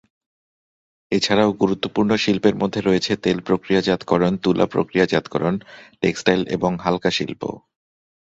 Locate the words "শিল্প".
7.11-7.41